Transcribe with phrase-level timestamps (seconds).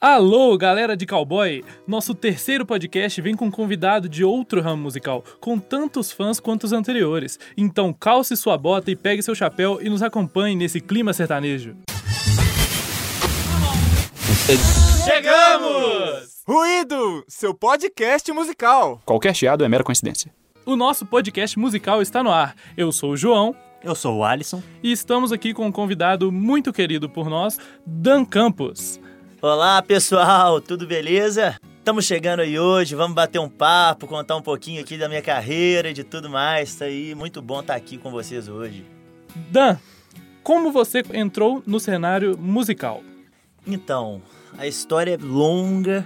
[0.00, 1.64] Alô, galera de cowboy!
[1.84, 6.62] Nosso terceiro podcast vem com um convidado de outro ramo musical, com tantos fãs quanto
[6.62, 7.36] os anteriores.
[7.56, 11.76] Então calce sua bota e pegue seu chapéu e nos acompanhe nesse clima sertanejo.
[15.04, 16.44] Chegamos!
[16.46, 19.02] Ruído, seu podcast musical.
[19.04, 20.32] Qualquer chiado é mera coincidência.
[20.64, 22.54] O nosso podcast musical está no ar.
[22.76, 23.52] Eu sou o João
[23.82, 24.62] Eu sou o Alisson.
[24.80, 29.00] e estamos aqui com um convidado muito querido por nós, Dan Campos.
[29.40, 31.60] Olá, pessoal, tudo beleza?
[31.78, 35.90] Estamos chegando aí hoje, vamos bater um papo, contar um pouquinho aqui da minha carreira
[35.90, 36.74] e de tudo mais.
[36.74, 38.84] Tá aí, muito bom estar aqui com vocês hoje.
[39.48, 39.76] Dan,
[40.42, 43.00] como você entrou no cenário musical?
[43.64, 44.20] Então,
[44.58, 46.04] a história é longa,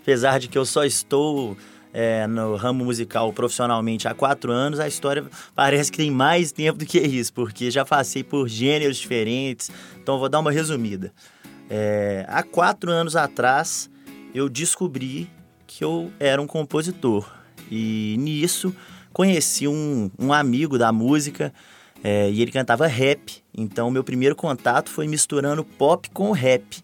[0.00, 1.56] apesar de que eu só estou
[1.92, 5.24] é, no ramo musical profissionalmente há quatro anos, a história
[5.56, 10.14] parece que tem mais tempo do que isso, porque já passei por gêneros diferentes, então
[10.14, 11.12] eu vou dar uma resumida.
[11.70, 13.88] É, há quatro anos atrás,
[14.34, 15.30] eu descobri
[15.68, 17.30] que eu era um compositor.
[17.70, 18.74] E nisso,
[19.12, 21.54] conheci um, um amigo da música
[22.02, 23.40] é, e ele cantava rap.
[23.56, 26.82] Então, meu primeiro contato foi misturando pop com rap.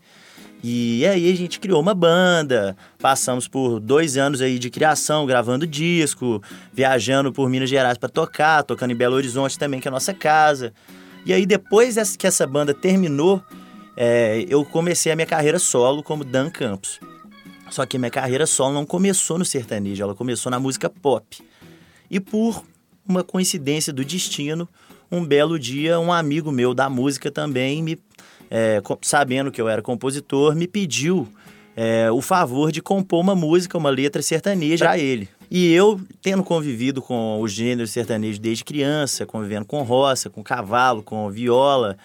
[0.63, 5.67] E aí a gente criou uma banda, passamos por dois anos aí de criação, gravando
[5.67, 9.93] disco, viajando por Minas Gerais para tocar, tocando em Belo Horizonte também, que é a
[9.93, 10.73] nossa casa.
[11.25, 13.43] E aí depois que essa banda terminou,
[13.97, 17.01] é, eu comecei a minha carreira solo como Dan Campos.
[17.71, 21.43] Só que minha carreira solo não começou no sertanejo, ela começou na música pop.
[22.11, 22.63] E por
[23.09, 24.69] uma coincidência do destino,
[25.11, 27.99] um belo dia, um amigo meu da música também, me,
[28.51, 31.29] é, sabendo que eu era compositor, me pediu
[31.77, 35.29] é, o favor de compor uma música, uma letra sertaneja a ele.
[35.51, 41.03] E eu, tendo convivido com o gênero sertanejo desde criança, convivendo com roça, com cavalo,
[41.03, 41.97] com viola,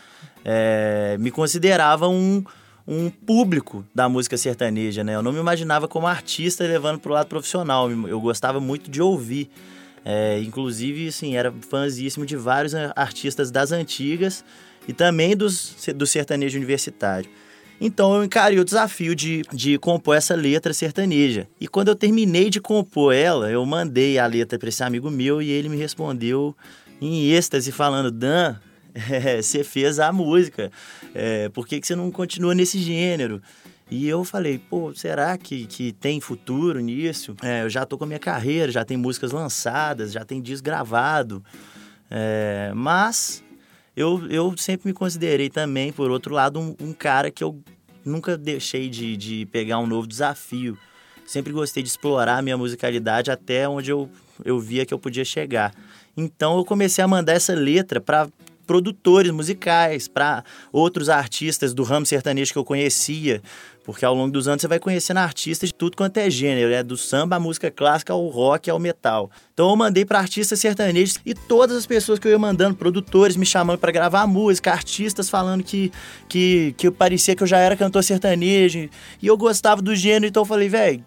[0.44, 2.44] é, me considerava um,
[2.88, 5.16] um público da música sertaneja, né?
[5.16, 7.89] Eu não me imaginava como artista levando para o lado profissional.
[7.92, 9.50] Eu gostava muito de ouvir.
[10.03, 14.43] É, inclusive, assim, era fãzíssimo de vários artistas das antigas
[14.88, 17.30] e também dos, do sertanejo universitário.
[17.80, 21.48] Então eu encarei o desafio de, de compor essa letra sertaneja.
[21.60, 25.42] E quando eu terminei de compor ela, eu mandei a letra para esse amigo meu
[25.42, 26.55] e ele me respondeu
[27.02, 28.55] em êxtase, falando: Dan,
[28.93, 30.71] é, você fez a música,
[31.13, 33.41] é, por que, que você não continua nesse gênero?
[33.89, 37.35] E eu falei, pô, será que, que tem futuro nisso?
[37.43, 40.63] É, eu já tô com a minha carreira, já tem músicas lançadas, já tem disco
[40.63, 41.43] gravado.
[42.09, 43.43] É, mas
[43.95, 47.61] eu, eu sempre me considerei também, por outro lado, um, um cara que eu
[48.05, 50.77] nunca deixei de, de pegar um novo desafio.
[51.25, 54.09] Sempre gostei de explorar a minha musicalidade até onde eu,
[54.43, 55.73] eu via que eu podia chegar.
[56.15, 58.27] Então eu comecei a mandar essa letra para
[58.71, 63.42] produtores musicais, para outros artistas do ramo sertanejo que eu conhecia,
[63.83, 66.82] porque ao longo dos anos você vai conhecendo artistas de tudo quanto é gênero, né?
[66.82, 69.30] do samba à música clássica ao rock ao metal.
[69.54, 73.36] Então eu mandei para artistas sertanejos e todas as pessoas que eu ia mandando, produtores
[73.36, 75.92] me chamando para gravar música, artistas falando que,
[76.30, 78.89] que, que parecia que eu já era cantor sertanejo
[79.21, 81.03] e eu gostava do gênero, então eu falei, velho,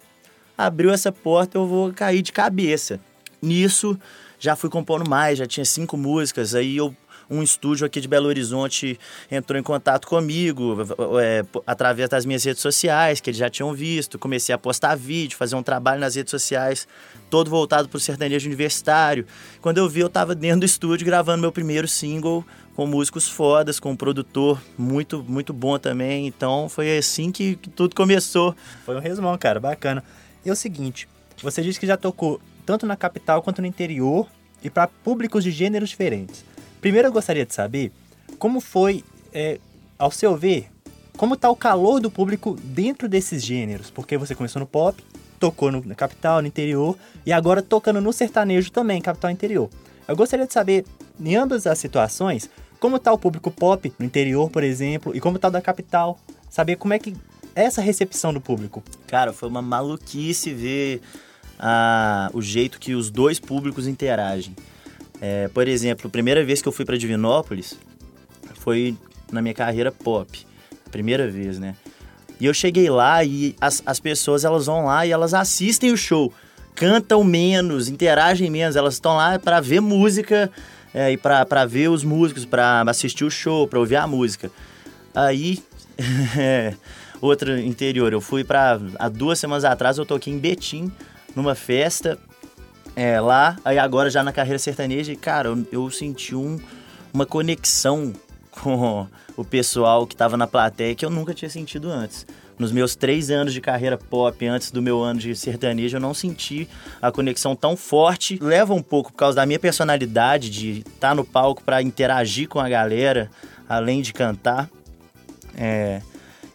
[0.58, 3.00] abriu essa porta, eu vou cair de cabeça.
[3.40, 3.98] Nisso,
[4.38, 6.94] já fui compondo mais, já tinha cinco músicas, aí eu
[7.28, 8.98] um estúdio aqui de Belo Horizonte
[9.30, 10.76] entrou em contato comigo
[11.20, 14.18] é, através das minhas redes sociais, que eles já tinham visto.
[14.18, 16.86] Comecei a postar vídeo, fazer um trabalho nas redes sociais,
[17.30, 19.26] todo voltado para o sertanejo universitário.
[19.60, 23.78] Quando eu vi, eu estava dentro do estúdio gravando meu primeiro single com músicos fodas,
[23.78, 26.26] com um produtor muito, muito bom também.
[26.26, 28.54] Então foi assim que, que tudo começou.
[28.84, 30.02] Foi um resumão, cara, bacana.
[30.44, 31.08] E é o seguinte,
[31.42, 34.26] você disse que já tocou tanto na capital quanto no interior
[34.62, 36.44] e para públicos de gêneros diferentes.
[36.84, 37.90] Primeiro eu gostaria de saber
[38.38, 39.02] como foi,
[39.32, 39.58] é,
[39.98, 40.70] ao seu ver,
[41.16, 45.02] como está o calor do público dentro desses gêneros, porque você começou no pop,
[45.40, 49.70] tocou no, na capital, no interior e agora tocando no sertanejo também, capital interior.
[50.06, 50.84] Eu gostaria de saber,
[51.18, 55.36] em ambas as situações, como está o público pop no interior, por exemplo, e como
[55.36, 56.18] está o da capital.
[56.50, 57.16] Saber como é que
[57.56, 58.82] é essa recepção do público.
[59.06, 61.00] Cara, foi uma maluquice ver
[61.58, 64.54] ah, o jeito que os dois públicos interagem.
[65.26, 67.78] É, por exemplo, a primeira vez que eu fui para Divinópolis
[68.56, 68.94] foi
[69.32, 70.46] na minha carreira pop.
[70.90, 71.74] Primeira vez, né?
[72.38, 75.96] E eu cheguei lá e as, as pessoas elas vão lá e elas assistem o
[75.96, 76.30] show.
[76.74, 78.76] Cantam menos, interagem menos.
[78.76, 80.50] Elas estão lá para ver música
[80.92, 84.50] é, e para ver os músicos, para assistir o show, para ouvir a música.
[85.14, 85.58] Aí,
[86.36, 86.74] é,
[87.18, 90.92] outro interior, eu fui para há duas semanas atrás eu toquei em Betim
[91.34, 92.18] numa festa
[92.96, 96.60] é, lá, aí agora já na carreira sertaneja, e cara, eu, eu senti um,
[97.12, 98.12] uma conexão
[98.50, 99.06] com
[99.36, 102.24] o pessoal que tava na plateia que eu nunca tinha sentido antes.
[102.56, 106.14] nos meus três anos de carreira pop, antes do meu ano de sertanejo, eu não
[106.14, 106.68] senti
[107.02, 108.38] a conexão tão forte.
[108.40, 112.48] Leva um pouco por causa da minha personalidade, de estar tá no palco para interagir
[112.48, 113.28] com a galera,
[113.68, 114.70] além de cantar.
[115.56, 116.00] É,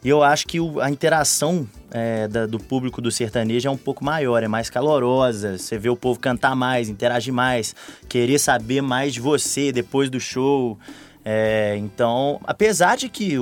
[0.03, 3.77] e eu acho que o, a interação é, da, do público do sertanejo é um
[3.77, 5.57] pouco maior, é mais calorosa.
[5.57, 7.75] Você vê o povo cantar mais, interagir mais,
[8.07, 10.77] querer saber mais de você depois do show.
[11.25, 13.35] É, então, apesar de que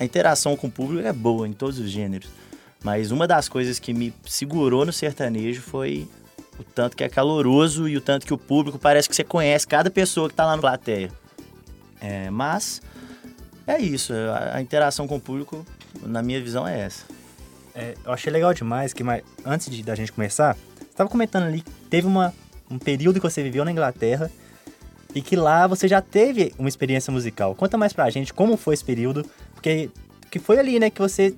[0.00, 2.28] a interação com o público é boa em todos os gêneros,
[2.82, 6.08] mas uma das coisas que me segurou no sertanejo foi
[6.58, 9.66] o tanto que é caloroso e o tanto que o público parece que você conhece
[9.66, 11.10] cada pessoa que está lá na plateia.
[12.00, 12.80] É, mas
[13.66, 14.12] é isso,
[14.52, 15.64] a interação com o público
[16.02, 17.04] na minha visão, é essa.
[17.74, 19.02] É, eu achei legal demais que,
[19.44, 22.34] antes de, da gente começar, você estava comentando ali que teve uma,
[22.70, 24.30] um período que você viveu na Inglaterra
[25.14, 27.54] e que lá você já teve uma experiência musical.
[27.54, 29.24] Conta mais pra gente como foi esse período,
[29.54, 29.90] porque
[30.30, 31.34] que foi ali, né, que você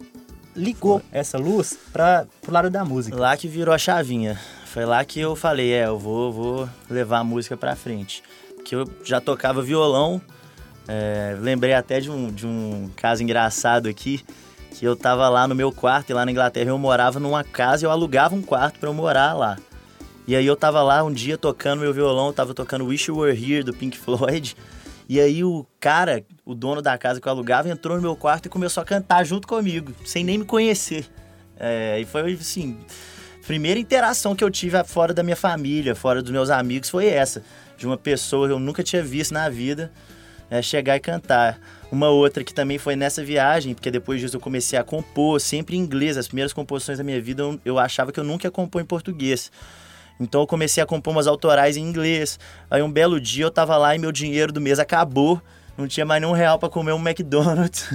[0.54, 1.08] ligou foi.
[1.18, 3.16] essa luz para pro lado da música.
[3.16, 4.38] Lá que virou a chavinha.
[4.66, 8.22] Foi lá que eu falei, é, eu vou, vou levar a música pra frente.
[8.64, 10.20] Que eu já tocava violão,
[10.88, 14.24] é, lembrei até de um, de um caso engraçado aqui,
[14.74, 17.86] que eu tava lá no meu quarto e lá na Inglaterra eu morava numa casa
[17.86, 19.56] eu alugava um quarto para eu morar lá.
[20.26, 23.18] E aí eu tava lá um dia tocando meu violão, eu tava tocando Wish You
[23.18, 24.56] Were Here do Pink Floyd.
[25.08, 28.46] E aí o cara, o dono da casa que eu alugava, entrou no meu quarto
[28.46, 31.06] e começou a cantar junto comigo, sem nem me conhecer.
[31.56, 32.76] É, e foi assim,
[33.46, 37.44] primeira interação que eu tive fora da minha família, fora dos meus amigos, foi essa.
[37.76, 39.92] De uma pessoa que eu nunca tinha visto na vida
[40.50, 41.58] é, chegar e cantar.
[41.90, 45.76] Uma outra que também foi nessa viagem, porque depois disso eu comecei a compor, sempre
[45.76, 46.16] em inglês.
[46.16, 48.84] As primeiras composições da minha vida eu, eu achava que eu nunca ia compor em
[48.84, 49.50] português.
[50.18, 52.38] Então eu comecei a compor umas autorais em inglês.
[52.70, 55.40] Aí um belo dia eu tava lá e meu dinheiro do mês acabou.
[55.76, 57.88] Não tinha mais nenhum real para comer um McDonald's.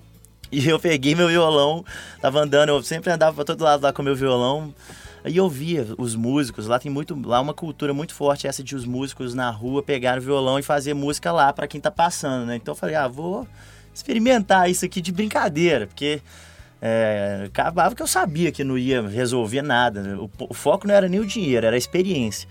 [0.52, 1.84] e eu peguei meu violão,
[2.20, 4.74] tava andando, eu sempre andava para todo lado lá com meu violão.
[5.24, 8.74] Aí eu via os músicos, lá tem muito, lá uma cultura muito forte essa de
[8.74, 12.46] os músicos na rua pegar o violão e fazer música lá para quem tá passando,
[12.46, 12.56] né?
[12.56, 13.46] Então eu falei, ah, vou
[13.94, 16.20] experimentar isso aqui de brincadeira, porque
[16.80, 20.02] é, acabava que eu sabia que não ia resolver nada.
[20.02, 20.16] Né?
[20.16, 22.48] O, o, foco não era nem o dinheiro, era a experiência.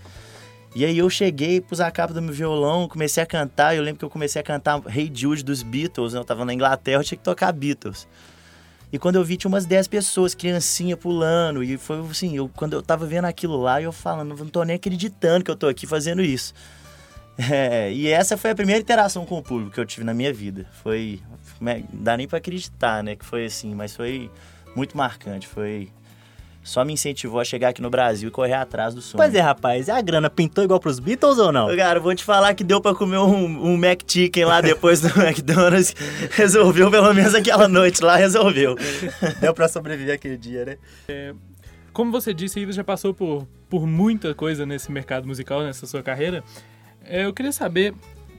[0.74, 3.76] E aí eu cheguei, pus a capa do meu violão, comecei a cantar.
[3.76, 6.20] Eu lembro que eu comecei a cantar Hey Jude dos Beatles, né?
[6.20, 8.08] eu tava na Inglaterra, eu tinha que tocar Beatles.
[8.92, 11.64] E quando eu vi, tinha umas 10 pessoas, criancinha pulando.
[11.64, 14.76] E foi assim, eu, quando eu tava vendo aquilo lá, eu falando, não tô nem
[14.76, 16.52] acreditando que eu tô aqui fazendo isso.
[17.50, 20.30] É, e essa foi a primeira interação com o público que eu tive na minha
[20.34, 20.66] vida.
[20.82, 21.18] Foi.
[21.90, 23.16] Dá nem pra acreditar, né?
[23.16, 24.30] Que foi assim, mas foi
[24.76, 25.48] muito marcante.
[25.48, 25.88] Foi
[26.62, 29.16] só me incentivou a chegar aqui no Brasil e correr atrás do sonho.
[29.22, 31.74] Pois é, rapaz, a grana pintou igual pros Beatles ou não?
[31.76, 35.94] Cara, vou te falar que deu pra comer um, um McChicken lá depois do McDonald's.
[36.30, 38.76] Resolveu, pelo menos aquela noite lá, resolveu.
[39.40, 40.78] deu pra sobreviver aquele dia, né?
[41.08, 41.34] É,
[41.92, 46.02] como você disse, você já passou por, por muita coisa nesse mercado musical, nessa sua
[46.02, 46.44] carreira.
[47.04, 47.92] É, eu queria saber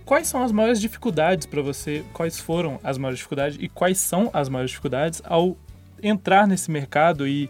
[0.05, 4.29] quais são as maiores dificuldades para você, quais foram as maiores dificuldades e quais são
[4.33, 5.57] as maiores dificuldades ao
[6.01, 7.49] entrar nesse mercado e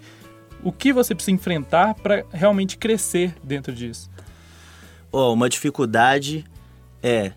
[0.63, 4.09] o que você precisa enfrentar para realmente crescer dentro disso?
[5.11, 6.45] Oh, uma dificuldade
[7.01, 7.33] é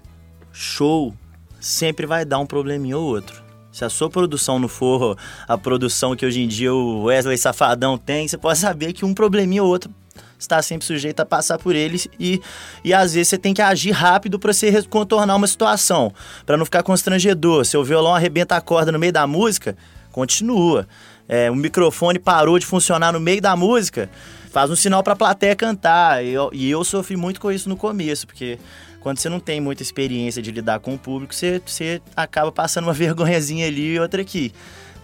[0.52, 1.14] show
[1.60, 3.44] sempre vai dar um probleminha ou outro.
[3.72, 7.98] Se a sua produção não for a produção que hoje em dia o Wesley Safadão
[7.98, 9.92] tem, você pode saber que um probleminha ou outro
[10.38, 12.40] está sempre sujeito a passar por eles e,
[12.84, 16.12] e às vezes você tem que agir rápido para você contornar uma situação,
[16.44, 17.64] para não ficar constrangedor.
[17.64, 19.76] Seu violão arrebenta a corda no meio da música,
[20.16, 20.88] continua
[21.28, 24.08] é, o microfone parou de funcionar no meio da música,
[24.50, 26.24] faz um sinal para a plateia cantar.
[26.24, 28.58] E eu, e eu sofri muito com isso no começo, porque
[29.00, 32.84] quando você não tem muita experiência de lidar com o público, você, você acaba passando
[32.84, 34.52] uma vergonhazinha ali e outra aqui.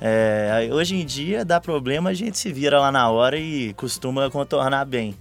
[0.01, 4.31] É, hoje em dia dá problema, a gente se vira lá na hora e costuma
[4.31, 5.15] contornar bem.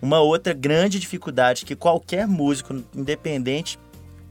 [0.00, 3.78] Uma outra grande dificuldade que qualquer músico, independente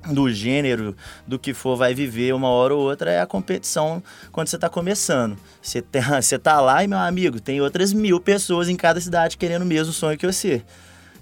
[0.07, 0.95] do gênero,
[1.27, 4.69] do que for, vai viver uma hora ou outra é a competição quando você está
[4.69, 5.37] começando.
[5.61, 9.37] Você, tá, você tá lá e, meu amigo, tem outras mil pessoas em cada cidade
[9.37, 10.63] querendo o mesmo sonho que você.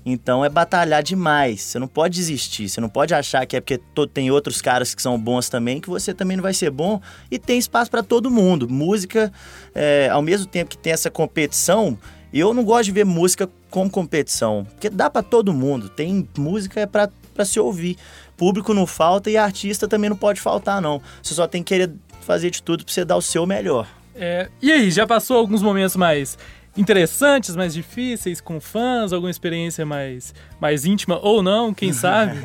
[0.06, 1.62] Então é batalhar demais.
[1.62, 2.70] Você não pode desistir.
[2.70, 3.80] Você não pode achar que é porque
[4.14, 7.02] tem outros caras que são bons também que você também não vai ser bom.
[7.30, 8.68] E tem espaço para todo mundo.
[8.70, 9.32] Música,
[9.76, 11.98] é, ao mesmo tempo que tem essa competição,
[12.34, 15.90] eu não gosto de ver música como competição, porque dá para todo mundo.
[15.90, 17.10] Tem música é para
[17.46, 17.98] se ouvir
[18.40, 21.02] público não falta e artista também não pode faltar, não.
[21.22, 21.92] Você só tem que querer
[22.22, 23.86] fazer de tudo pra você dar o seu melhor.
[24.16, 26.38] É, e aí, já passou alguns momentos mais
[26.78, 29.12] interessantes, mais difíceis, com fãs?
[29.12, 32.40] Alguma experiência mais, mais íntima ou não, quem sabe?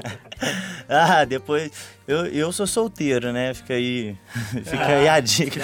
[0.89, 1.71] ah, depois.
[2.09, 3.55] Eu, eu sou solteiro, né?
[3.55, 4.17] Fica aí.
[4.65, 5.61] Fica aí a dica.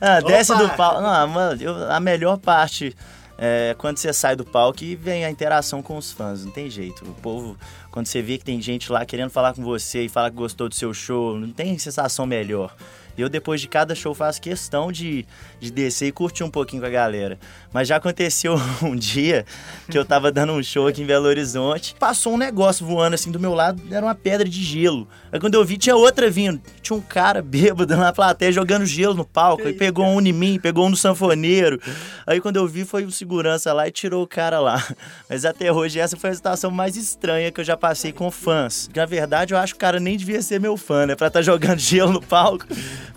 [0.00, 1.02] ah, desce do palco.
[1.02, 2.96] Não, mano, eu, a melhor parte
[3.38, 6.44] é quando você sai do palco e vem a interação com os fãs.
[6.44, 7.04] Não tem jeito.
[7.04, 7.56] O povo,
[7.90, 10.68] quando você vê que tem gente lá querendo falar com você e falar que gostou
[10.68, 12.74] do seu show, não tem sensação melhor.
[13.16, 15.26] Eu, depois de cada show, faço questão de,
[15.58, 17.38] de descer e curtir um pouquinho com a galera.
[17.76, 19.44] Mas já aconteceu um dia
[19.90, 23.30] que eu tava dando um show aqui em Belo Horizonte, passou um negócio voando assim
[23.30, 25.06] do meu lado, era uma pedra de gelo.
[25.30, 26.58] Aí quando eu vi, tinha outra vindo.
[26.80, 29.66] Tinha um cara bêbado na plateia jogando gelo no palco.
[29.66, 31.78] Aí pegou um em mim, pegou um no sanfoneiro.
[32.26, 34.82] Aí quando eu vi, foi o segurança lá e tirou o cara lá.
[35.28, 38.88] Mas até hoje, essa foi a situação mais estranha que eu já passei com fãs.
[38.96, 41.14] Na verdade, eu acho que o cara nem devia ser meu fã, né?
[41.14, 42.64] Pra estar tá jogando gelo no palco.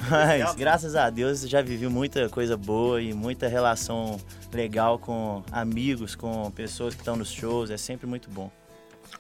[0.09, 4.19] Mas, graças a Deus, já vivi muita coisa boa e muita relação
[4.57, 7.69] legal com amigos, com pessoas que estão nos shows.
[7.69, 8.51] É sempre muito bom.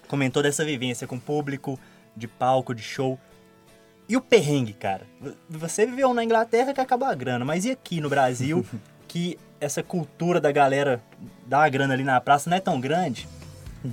[0.07, 1.79] Comentou dessa vivência com público,
[2.15, 3.19] de palco, de show.
[4.07, 5.05] E o perrengue, cara?
[5.49, 8.65] Você viveu na Inglaterra que acabou a grana, mas e aqui no Brasil,
[9.07, 11.01] que essa cultura da galera
[11.45, 13.27] dar a grana ali na praça não é tão grande?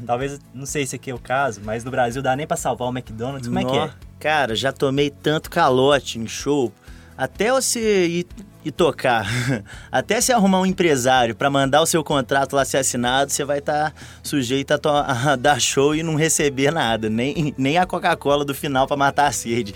[0.05, 2.89] Talvez, não sei se aqui é o caso, mas no Brasil dá nem pra salvar
[2.89, 3.47] o McDonald's.
[3.47, 3.91] Como é que é?
[4.19, 6.73] Cara, já tomei tanto calote em show.
[7.17, 8.27] Até você ir,
[8.67, 9.27] ir tocar,
[9.93, 13.59] até se arrumar um empresário para mandar o seu contrato lá ser assinado, você vai
[13.59, 18.45] estar tá sujeito a, a, dar show e não receber nada, nem, nem a Coca-Cola
[18.45, 19.73] do final para matar a sede.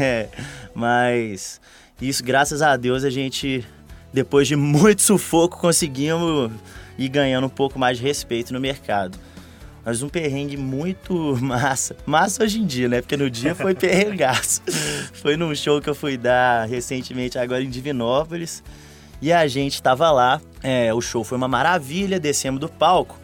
[0.00, 0.28] É,
[0.72, 1.60] mas
[2.00, 3.66] isso, graças a Deus, a gente,
[4.12, 6.52] depois de muito sufoco, conseguimos
[6.96, 9.18] ir ganhando um pouco mais de respeito no mercado.
[9.86, 11.96] Mas um perrengue muito massa.
[12.04, 13.00] Massa hoje em dia, né?
[13.00, 14.60] Porque no dia foi perrengaço.
[15.14, 18.64] foi num show que eu fui dar recentemente agora em Divinópolis.
[19.22, 20.40] E a gente tava lá.
[20.60, 23.16] É, o show foi uma maravilha, descemos do palco.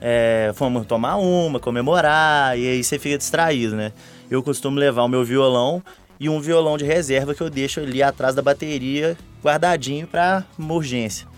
[0.00, 3.92] É, fomos tomar uma, comemorar, e aí você fica distraído, né?
[4.28, 5.80] Eu costumo levar o meu violão
[6.18, 11.28] e um violão de reserva que eu deixo ali atrás da bateria, guardadinho para urgência.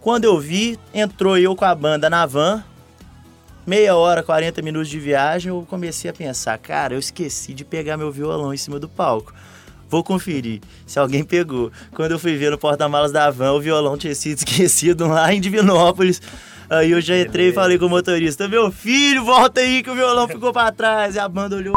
[0.00, 2.64] Quando eu vi, entrou eu com a banda na van,
[3.66, 7.96] meia hora, 40 minutos de viagem, eu comecei a pensar, cara, eu esqueci de pegar
[7.96, 9.32] meu violão em cima do palco.
[9.88, 11.72] Vou conferir se alguém pegou.
[11.92, 15.40] Quando eu fui ver no porta-malas da van, o violão tinha sido esquecido lá em
[15.40, 16.22] Divinópolis.
[16.68, 19.94] Aí eu já entrei e falei com o motorista: Meu filho, volta aí que o
[19.94, 21.16] violão ficou pra trás.
[21.16, 21.74] E a banda olhou.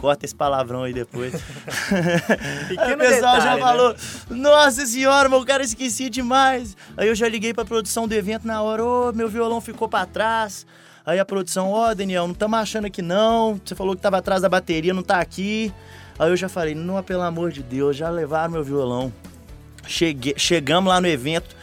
[0.00, 1.34] Corta esse palavrão aí depois.
[2.78, 3.60] aí o pessoal detalhe, já né?
[3.60, 3.96] falou:
[4.30, 6.76] Nossa senhora, meu cara, esqueci demais.
[6.96, 9.88] Aí eu já liguei pra produção do evento na hora: Ô, oh, meu violão ficou
[9.88, 10.66] pra trás.
[11.04, 13.60] Aí a produção: Ó, oh, Daniel, não estamos achando aqui não.
[13.64, 15.72] Você falou que tava atrás da bateria, não tá aqui.
[16.18, 19.12] Aí eu já falei: Não, pelo amor de Deus, já levaram meu violão.
[19.86, 21.56] Cheguei, chegamos lá no evento,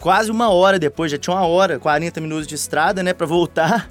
[0.00, 3.88] quase uma hora depois, já tinha uma hora, 40 minutos de estrada, né, pra voltar.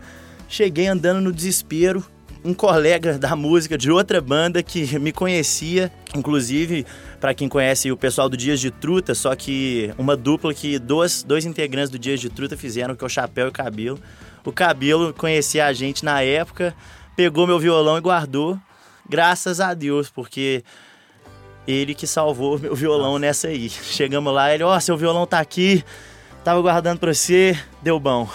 [0.50, 2.06] Cheguei andando no desespero
[2.44, 6.86] um colega da música de outra banda que me conhecia, inclusive
[7.20, 11.24] para quem conhece o pessoal do Dias de Truta, só que uma dupla que dois,
[11.24, 14.00] dois integrantes do Dias de Truta fizeram, que é o Chapéu e o Cabelo.
[14.44, 16.76] O Cabelo conhecia a gente na época,
[17.16, 18.60] pegou meu violão e guardou,
[19.08, 20.66] graças a Deus, porque
[21.66, 23.70] ele que salvou meu violão nessa aí.
[23.70, 25.82] Chegamos lá, ele, ó, oh, seu violão tá aqui,
[26.44, 28.30] tava guardando pra você, deu bom.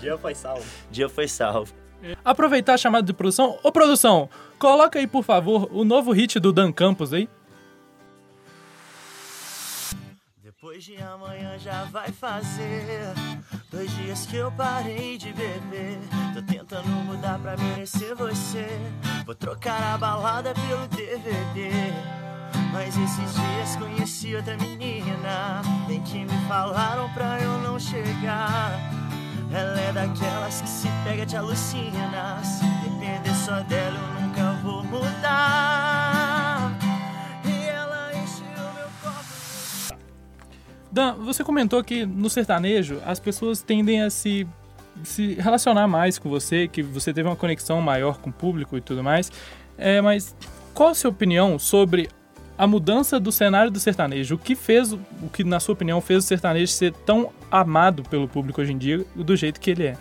[0.00, 0.64] Dia foi salvo.
[0.90, 1.83] Dia foi salvo.
[2.24, 3.58] Aproveitar a chamada de produção.
[3.62, 7.28] Ô, produção, coloca aí, por favor, o novo hit do Dan Campos aí.
[10.42, 13.14] Depois de amanhã já vai fazer
[13.70, 15.98] Dois dias que eu parei de beber.
[16.32, 18.66] Tô tentando mudar pra merecer você.
[19.26, 21.70] Vou trocar a balada pelo DVD
[22.72, 25.60] Mas esses dias conheci outra menina.
[25.88, 29.03] Bem que me falaram pra eu não chegar
[29.54, 32.42] ela é daquelas que se pega te alucina.
[32.42, 36.76] Se depender só dela, eu nunca vou mudar.
[37.44, 39.98] E ela encheu meu copo.
[40.90, 44.46] Dan, você comentou que no sertanejo as pessoas tendem a se
[45.02, 48.80] se relacionar mais com você, que você teve uma conexão maior com o público e
[48.80, 49.30] tudo mais.
[49.76, 50.36] É, mas
[50.72, 52.08] qual a sua opinião sobre
[52.56, 54.36] a mudança do cenário do sertanejo.
[54.36, 55.00] O que fez, o
[55.32, 59.04] que na sua opinião fez o sertanejo ser tão amado pelo público hoje em dia
[59.14, 59.96] do jeito que ele é?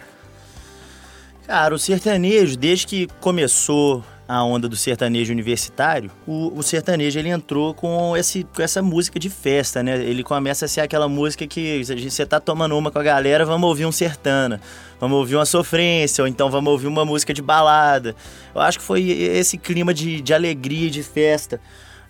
[1.48, 7.28] Cara, o sertanejo, desde que começou a onda do sertanejo universitário, o, o, sertanejo ele
[7.28, 10.02] entrou com, esse, com essa música de festa, né?
[10.02, 13.68] Ele começa a ser aquela música que você tá tomando uma com a galera, vamos
[13.68, 14.62] ouvir um sertana,
[15.02, 18.16] vamos ouvir uma sofrência, ou então vamos ouvir uma música de balada.
[18.56, 21.60] Eu acho que foi esse clima de, de alegria, de festa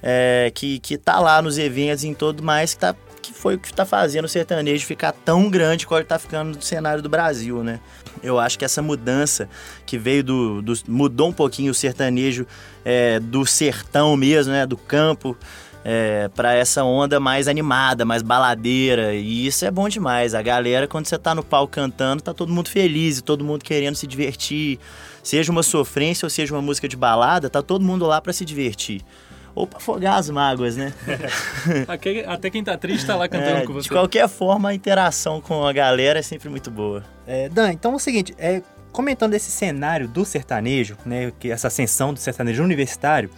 [0.04, 3.60] é, que, que tá lá nos eventos em todo mais, que tá que foi o
[3.60, 7.08] que está fazendo o sertanejo ficar tão grande quanto ele está ficando no cenário do
[7.08, 7.80] Brasil, né?
[8.22, 9.48] Eu acho que essa mudança
[9.86, 10.62] que veio do.
[10.62, 12.46] do mudou um pouquinho o sertanejo
[12.84, 14.66] é, do sertão mesmo, né?
[14.66, 15.38] Do campo.
[15.86, 19.14] É, para essa onda mais animada, mais baladeira.
[19.14, 20.34] E isso é bom demais.
[20.34, 23.96] A galera, quando você tá no palco cantando, tá todo mundo feliz, todo mundo querendo
[23.96, 24.80] se divertir.
[25.22, 28.46] Seja uma sofrência ou seja uma música de balada, tá todo mundo lá para se
[28.46, 29.02] divertir
[29.56, 30.94] ou para afogar as mágoas, né?
[32.28, 33.84] Até quem tá triste tá lá cantando é, com você.
[33.84, 37.04] De qualquer forma, a interação com a galera é sempre muito boa.
[37.28, 41.68] É, Dan, então é o seguinte, é, comentando esse cenário do sertanejo, né, que essa
[41.68, 43.30] ascensão do sertanejo universitário,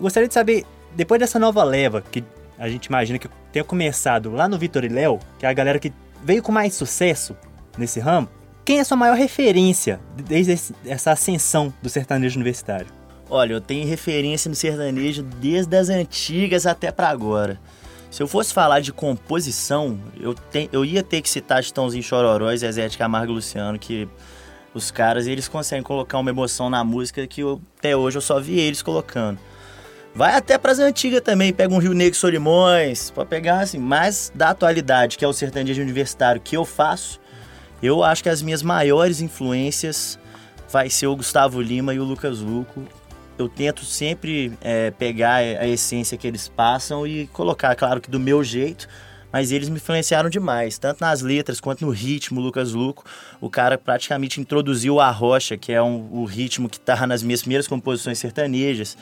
[0.00, 2.24] gostaria de saber, depois dessa nova leva, que
[2.58, 5.78] a gente imagina que tenha começado lá no Vitor e Léo, que é a galera
[5.78, 5.92] que
[6.22, 7.36] veio com mais sucesso
[7.76, 8.28] nesse ramo,
[8.64, 12.86] quem é a sua maior referência desde essa ascensão do sertanejo universitário?
[13.36, 17.60] Olha, eu tenho referência no sertanejo desde as antigas até para agora.
[18.08, 22.52] Se eu fosse falar de composição, eu, te, eu ia ter que citar Chitãozinho Chororó
[22.52, 24.08] e Zezé de Camargo e Luciano, que
[24.72, 28.38] os caras eles conseguem colocar uma emoção na música que eu, até hoje eu só
[28.38, 29.40] vi eles colocando.
[30.14, 34.30] Vai até para as antigas também, pega um Rio Negro Solimões, pode pegar assim, mais
[34.32, 37.18] da atualidade, que é o sertanejo universitário que eu faço.
[37.82, 40.20] Eu acho que as minhas maiores influências
[40.70, 42.84] vai ser o Gustavo Lima e o Lucas Luco
[43.38, 48.20] eu tento sempre é, pegar a essência que eles passam e colocar, claro que do
[48.20, 48.88] meu jeito,
[49.32, 52.40] mas eles me influenciaram demais, tanto nas letras quanto no ritmo.
[52.40, 53.04] Lucas Luco,
[53.40, 57.40] o cara praticamente introduziu a rocha, que é um, o ritmo que está nas minhas
[57.40, 58.96] primeiras composições sertanejas.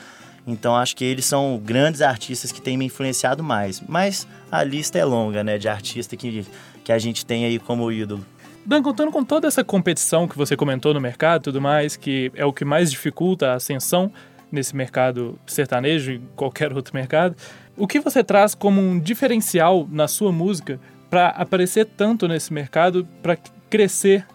[0.46, 3.82] Então acho que eles são grandes artistas que têm me influenciado mais.
[3.86, 6.46] Mas a lista é longa, né, de artista que,
[6.82, 8.24] que a gente tem aí como ídolo.
[8.64, 12.30] Dan, contando com toda essa competição que você comentou no mercado e tudo mais, que
[12.34, 14.12] é o que mais dificulta a ascensão
[14.50, 17.34] nesse mercado sertanejo e qualquer outro mercado,
[17.76, 20.78] o que você traz como um diferencial na sua música
[21.10, 23.36] para aparecer tanto nesse mercado, para
[23.68, 24.26] crescer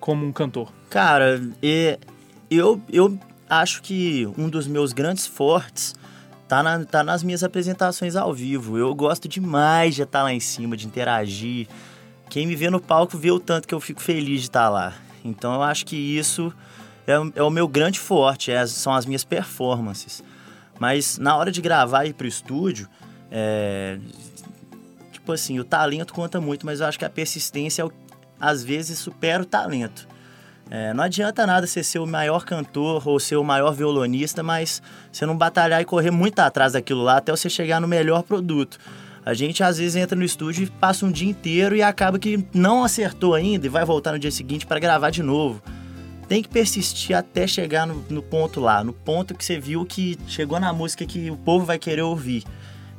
[0.00, 0.72] como um cantor?
[0.90, 1.40] Cara,
[2.50, 5.94] eu, eu acho que um dos meus grandes fortes
[6.48, 8.78] tá, na, tá nas minhas apresentações ao vivo.
[8.78, 11.68] Eu gosto demais de estar lá em cima, de interagir,
[12.28, 14.94] quem me vê no palco vê o tanto que eu fico feliz de estar lá.
[15.24, 16.52] Então eu acho que isso
[17.06, 20.22] é, é o meu grande forte, é, são as minhas performances.
[20.78, 22.88] Mas na hora de gravar e ir pro estúdio,
[23.30, 23.98] é,
[25.12, 28.06] tipo assim, o talento conta muito, mas eu acho que a persistência é
[28.38, 30.06] às vezes supera o talento.
[30.68, 34.82] É, não adianta nada você ser o maior cantor ou ser o maior violonista, mas
[35.12, 38.78] você não batalhar e correr muito atrás daquilo lá até você chegar no melhor produto.
[39.26, 42.46] A gente às vezes entra no estúdio e passa um dia inteiro e acaba que
[42.54, 45.60] não acertou ainda e vai voltar no dia seguinte para gravar de novo.
[46.28, 50.16] Tem que persistir até chegar no, no, ponto lá, no ponto que você viu que
[50.28, 52.44] chegou na música que o povo vai querer ouvir.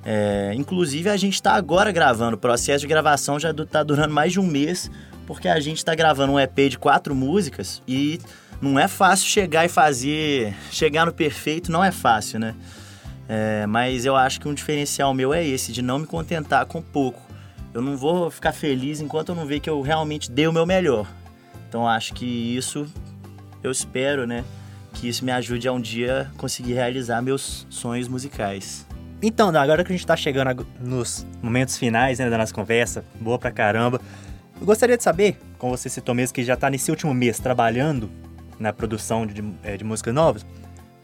[0.03, 4.33] É, inclusive, a gente está agora gravando, o processo de gravação já está durando mais
[4.33, 4.91] de um mês,
[5.25, 8.19] porque a gente está gravando um EP de quatro músicas e
[8.61, 10.53] não é fácil chegar e fazer.
[10.71, 12.53] Chegar no perfeito não é fácil, né?
[13.29, 16.81] É, mas eu acho que um diferencial meu é esse, de não me contentar com
[16.81, 17.21] pouco.
[17.73, 20.65] Eu não vou ficar feliz enquanto eu não ver que eu realmente dei o meu
[20.65, 21.07] melhor.
[21.67, 22.87] Então acho que isso,
[23.61, 24.43] eu espero, né?
[24.93, 28.87] Que isso me ajude a um dia conseguir realizar meus sonhos musicais.
[29.21, 33.39] Então, agora que a gente está chegando nos momentos finais né, da nossa conversa, boa
[33.39, 33.99] pra caramba,
[34.59, 38.09] eu gostaria de saber, como você citou mesmo, que já está nesse último mês trabalhando
[38.59, 40.45] na produção de, de, é, de músicas novas,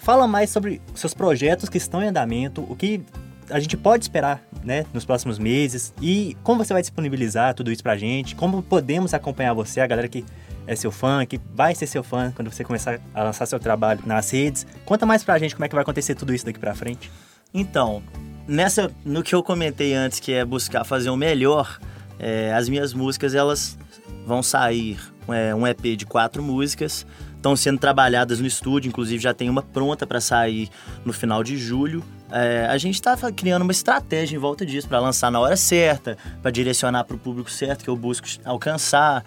[0.03, 3.01] Fala mais sobre seus projetos que estão em andamento, o que
[3.49, 7.81] a gente pode esperar né, nos próximos meses e como você vai disponibilizar tudo isso
[7.81, 10.25] pra gente, como podemos acompanhar você, a galera que
[10.67, 14.01] é seu fã, que vai ser seu fã quando você começar a lançar seu trabalho
[14.05, 14.67] nas redes.
[14.83, 17.09] Conta mais pra gente como é que vai acontecer tudo isso daqui pra frente.
[17.53, 18.03] Então,
[18.45, 21.79] nessa, no que eu comentei antes, que é buscar fazer o melhor,
[22.19, 23.77] é, as minhas músicas elas
[24.25, 27.05] vão sair é, um EP de quatro músicas
[27.43, 30.69] estão sendo trabalhadas no estúdio, inclusive já tem uma pronta para sair
[31.03, 32.01] no final de julho.
[32.31, 36.17] É, a gente está criando uma estratégia em volta disso para lançar na hora certa,
[36.41, 39.25] para direcionar para o público certo que eu busco alcançar.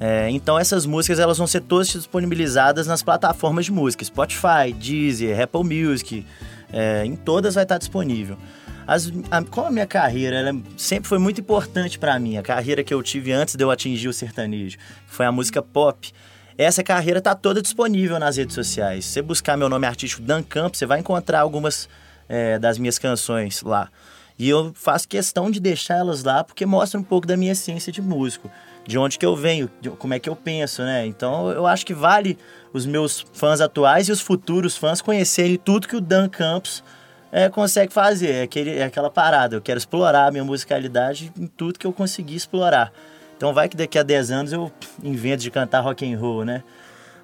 [0.00, 5.38] É, então essas músicas elas vão ser todas disponibilizadas nas plataformas de música, Spotify, Deezer,
[5.38, 6.24] Apple Music,
[6.72, 8.38] é, em todas vai estar disponível.
[8.86, 12.82] As, a, como a minha carreira ela sempre foi muito importante para mim, a carreira
[12.82, 16.10] que eu tive antes de eu atingir o sertanejo, foi a música pop.
[16.58, 19.04] Essa carreira está toda disponível nas redes sociais.
[19.04, 21.88] Se você buscar meu nome artístico Dan Campos, você vai encontrar algumas
[22.28, 23.88] é, das minhas canções lá.
[24.36, 27.92] E eu faço questão de deixar elas lá porque mostra um pouco da minha essência
[27.92, 28.50] de músico,
[28.84, 31.06] de onde que eu venho, de como é que eu penso, né?
[31.06, 32.36] Então eu acho que vale
[32.72, 36.82] os meus fãs atuais e os futuros fãs conhecerem tudo que o Dan Campos
[37.30, 38.30] é, consegue fazer.
[38.32, 39.54] É, aquele, é aquela parada.
[39.54, 42.92] Eu quero explorar a minha musicalidade em tudo que eu conseguir explorar.
[43.38, 44.70] Então vai que daqui a 10 anos eu
[45.02, 46.64] invento de cantar rock and roll, né?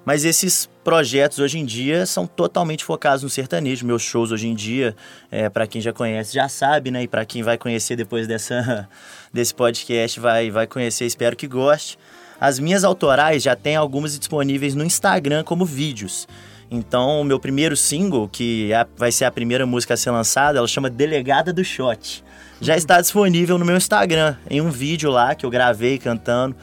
[0.05, 3.85] Mas esses projetos hoje em dia são totalmente focados no sertanejo.
[3.85, 4.95] Meus shows hoje em dia,
[5.29, 7.03] é, para quem já conhece, já sabe, né?
[7.03, 8.87] E para quem vai conhecer depois dessa,
[9.33, 11.99] desse podcast, vai, vai conhecer, espero que goste.
[12.39, 16.29] As minhas autorais já tem algumas disponíveis no Instagram como vídeos.
[16.71, 20.59] Então, o meu primeiro single, que é, vai ser a primeira música a ser lançada,
[20.59, 22.23] ela chama Delegada do Shot.
[22.61, 26.55] Já está disponível no meu Instagram, em um vídeo lá que eu gravei cantando.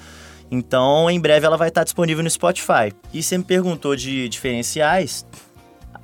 [0.50, 2.92] Então, em breve ela vai estar disponível no Spotify.
[3.12, 5.26] E você me perguntou de diferenciais.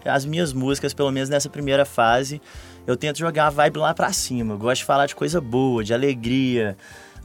[0.04, 2.40] As minhas músicas, pelo menos nessa primeira fase,
[2.86, 4.54] eu tento jogar a vibe lá pra cima.
[4.54, 6.76] Eu gosto de falar de coisa boa, de alegria.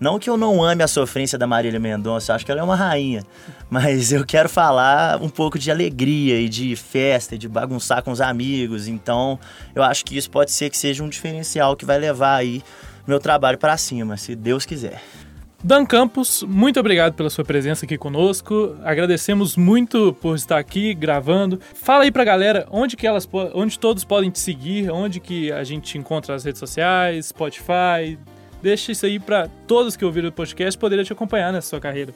[0.04, 2.76] Não que eu não ame a sofrência da Marília Mendonça, acho que ela é uma
[2.76, 3.24] rainha.
[3.70, 8.12] Mas eu quero falar um pouco de alegria e de festa, e de bagunçar com
[8.12, 8.89] os amigos.
[8.89, 9.39] Então,
[9.74, 12.62] eu acho que isso pode ser que seja um diferencial que vai levar aí
[13.08, 15.02] meu trabalho para cima, se Deus quiser.
[15.63, 18.76] Dan Campos, muito obrigado pela sua presença aqui conosco.
[18.84, 21.62] Agradecemos muito por estar aqui gravando.
[21.74, 25.63] Fala aí pra galera onde que elas onde todos podem te seguir, onde que a
[25.63, 28.20] gente encontra as redes sociais, Spotify.
[28.63, 32.13] Deixa isso aí para todos que ouviram o podcast poderem te acompanhar nessa sua carreira.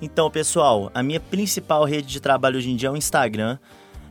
[0.00, 3.58] Então, pessoal, a minha principal rede de trabalho hoje em dia é o Instagram.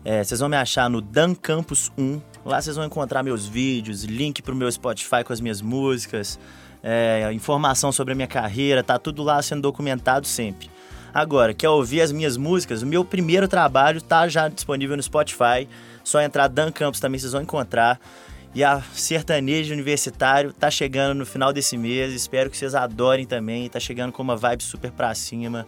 [0.06, 2.21] É, vocês vão me achar no Dan Campos 1.
[2.45, 6.38] Lá vocês vão encontrar meus vídeos, link pro meu Spotify com as minhas músicas
[6.84, 10.69] é, informação sobre a minha carreira, tá tudo lá sendo documentado sempre.
[11.13, 12.82] Agora, quer ouvir as minhas músicas?
[12.82, 15.67] O meu primeiro trabalho tá já disponível no Spotify.
[16.04, 17.99] Só entrar Dan Campos também vocês vão encontrar.
[18.56, 22.13] E a Sertanejo Universitário tá chegando no final desse mês.
[22.13, 23.68] Espero que vocês adorem também.
[23.68, 25.66] Tá chegando com uma vibe super pra cima.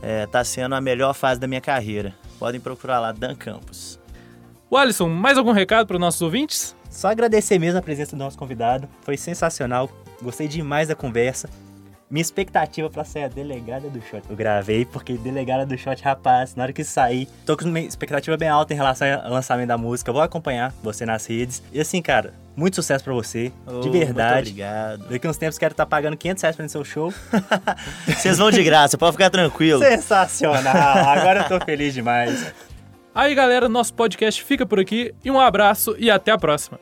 [0.00, 2.14] É, tá sendo a melhor fase da minha carreira.
[2.38, 4.00] Podem procurar lá, Dan Campos.
[4.70, 6.74] O Alisson, mais algum recado para os nossos ouvintes?
[6.90, 8.88] Só agradecer mesmo a presença do nosso convidado.
[9.02, 9.90] Foi sensacional.
[10.22, 11.50] Gostei demais da conversa.
[12.12, 14.22] Minha expectativa para ser a delegada do shot.
[14.28, 18.36] Eu gravei porque delegada do shot, rapaz, na hora que sair, tô com uma expectativa
[18.36, 20.12] bem alta em relação ao lançamento da música.
[20.12, 21.62] Vou acompanhar você nas redes.
[21.72, 24.34] E assim, cara, muito sucesso para você, oh, de verdade.
[24.34, 25.08] Muito obrigado.
[25.08, 27.14] Daqui uns tempos quero estar tá pagando 500 reais pra ir no seu show.
[28.04, 29.80] Vocês vão de graça, pode ficar tranquilo.
[29.80, 30.66] Sensacional,
[31.16, 32.52] agora eu tô feliz demais.
[33.14, 35.14] Aí, galera, nosso podcast fica por aqui.
[35.24, 36.78] E um abraço e até a próxima.